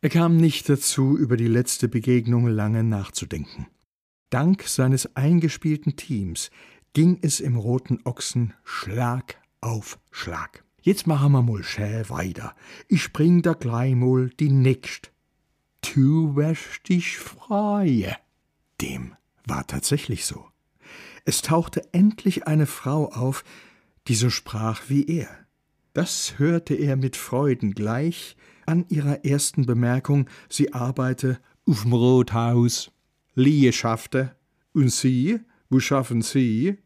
[0.00, 3.66] Er kam nicht dazu, über die letzte Begegnung lange nachzudenken.
[4.30, 6.50] Dank seines eingespielten Teams
[6.92, 10.62] ging es im Roten Ochsen Schlag auf Schlag.
[10.80, 12.54] Jetzt machen wir mal schä weiter.
[12.86, 15.10] Ich bring da gleich mal die nächst.
[15.82, 18.16] Tu wäsch dich frei.
[18.80, 20.46] Dem war tatsächlich so.
[21.24, 23.42] Es tauchte endlich eine Frau auf,
[24.06, 25.28] die so sprach wie er.
[25.98, 28.36] Das hörte er mit Freuden gleich
[28.66, 32.92] an ihrer ersten Bemerkung, sie arbeite auf'm Rothaus.
[33.34, 34.36] Lie schaffte.
[34.72, 35.40] Und Sie,
[35.70, 36.78] wo schaffen Sie?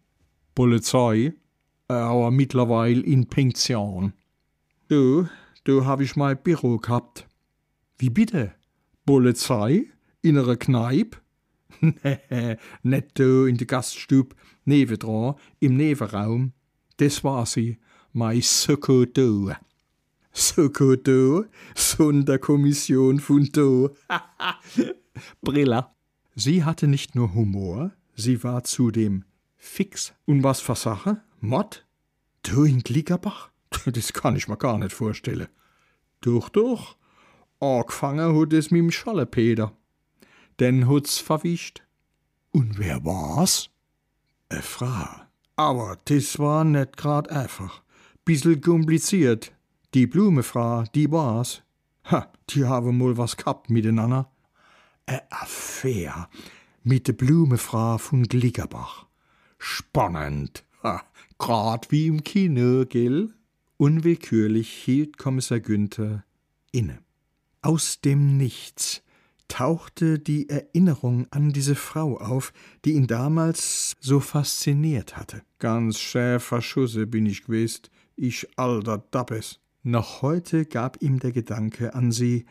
[0.55, 1.35] Polizei,
[1.89, 4.15] aber mittlerweile in Pension.
[4.89, 5.29] Du,
[5.65, 7.29] du hab ich mein Büro gehabt.
[7.99, 8.55] Wie bitte?
[9.05, 9.91] Polizei?
[10.23, 11.19] In einer Kneipe?
[11.81, 16.55] nee, nicht du in der Gaststube, nebendran, im Nebenraum.
[16.97, 17.77] Das war sie,
[18.13, 19.53] mein Sokoto.
[20.33, 21.45] Sokoto,
[21.75, 23.95] Sonderkommission von Do.
[25.43, 25.95] Brilla.
[26.35, 29.25] Sie hatte nicht nur Humor, sie war zudem
[29.57, 30.15] fix.
[30.25, 31.23] Und was für Sache?
[31.41, 31.87] Mott?
[32.43, 33.51] Du in Glickerbach?
[33.87, 35.49] Das kann ich mir gar nicht vorstellen.
[36.21, 36.97] Doch, doch.
[37.59, 39.73] Angefangen hat es mit dem Schallepeter.
[40.61, 41.83] Den hat's verwischt.
[42.51, 43.71] Und wer war's?
[44.51, 45.07] E Frau.
[45.57, 47.82] Aber das war nicht grad einfach.
[48.25, 49.53] Bissel kompliziert.
[49.95, 51.63] Die Blumefrau, die war's.
[52.05, 54.31] Ha, die haben mal was gehabt miteinander.
[55.07, 56.29] E Affäre
[56.85, 59.07] mit der Blumefrau von Glickerbach.
[59.59, 60.65] Spannend.
[60.85, 61.03] Ha,
[61.39, 63.35] grad wie im Kino, gell?
[63.77, 66.25] Unwillkürlich hielt Kommissar Günther
[66.71, 67.01] inne.
[67.61, 69.03] Aus dem Nichts
[69.49, 72.53] tauchte die Erinnerung an diese Frau auf,
[72.85, 75.43] die ihn damals so fasziniert hatte.
[75.59, 77.83] Ganz schäfer Schusse bin ich gewesen,
[78.17, 79.61] ich alter Dappes.
[79.83, 82.47] Noch heute gab ihm der Gedanke an sie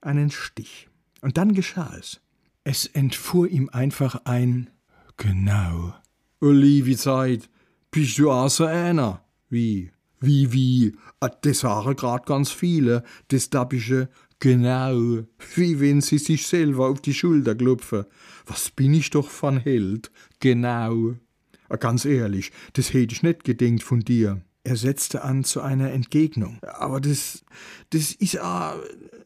[0.00, 0.88] einen Stich.
[1.20, 2.20] Und dann geschah es.
[2.64, 4.70] Es entfuhr ihm einfach ein
[5.16, 5.94] Genau.
[6.40, 7.48] Uli, wie Zeit,
[7.90, 9.22] bist du so einer?
[9.48, 9.90] Wie?
[10.20, 10.96] Wie, wie?
[11.20, 14.08] Ah, Das sagen grad ganz viele, das dappische
[14.38, 15.22] Genau,
[15.54, 18.06] wie wenn sie sich selber auf die Schulter klopfen.
[18.44, 20.10] Was bin ich doch von Held?
[20.40, 21.14] Genau.
[21.68, 24.42] Ah, Ganz ehrlich, das hätte ich nicht gedenkt von dir.
[24.64, 26.58] Er setzte an zu einer Entgegnung.
[26.62, 27.44] Aber das,
[27.90, 28.76] das ist, ah,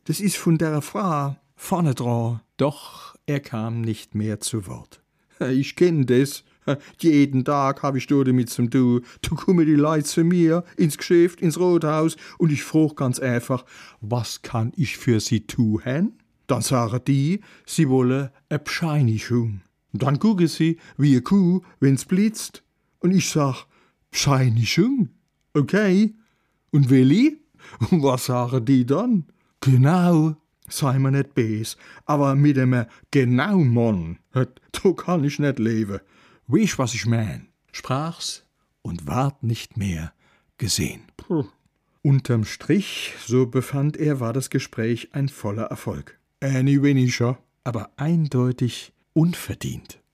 [0.04, 2.40] das ist von der Frau vorne dran.
[2.56, 5.02] Doch er kam nicht mehr zu Wort.
[5.50, 6.44] Ich kenn das.
[6.98, 9.00] Jeden Tag hab ich dort damit zum Du.
[9.20, 13.64] Da kommen die Leute zu mir ins Geschäft, ins Rothaus und ich frag ganz einfach,
[14.00, 16.14] was kann ich für sie tun?
[16.46, 19.62] Dann sagen die, sie wolle e Bescheinigung.
[19.92, 22.62] Dann gucken sie wie a Kuh, wenn's blitzt.
[23.00, 23.66] Und ich sag,
[24.10, 25.10] Bescheinigung?
[25.56, 26.14] Okay.
[26.70, 27.40] Und Willi?
[27.90, 29.24] Und was sagen die dann?
[29.60, 30.36] Genau.
[30.68, 36.00] Sei mir nicht bes, aber mit dem genau Mann, da kann ich nicht leben.
[36.48, 37.48] Weißt was ich mein?
[37.72, 38.44] Sprach's
[38.82, 40.12] und ward nicht mehr
[40.58, 41.02] gesehen.
[41.16, 41.46] Puh.
[42.02, 46.18] Unterm Strich, so befand er, war das Gespräch ein voller Erfolg.
[46.40, 50.00] Any weniger, aber eindeutig unverdient.